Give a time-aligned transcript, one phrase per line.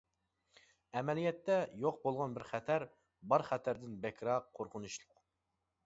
[0.99, 2.89] ئەمەلىيەتتە يوق بولغان بىر خەتەر،
[3.35, 5.19] بار خەتەردىن بەكرەك قورقۇنچلۇق.